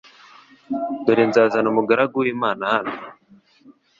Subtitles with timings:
[1.03, 2.93] Dore nzazana umugaragu w'imana hano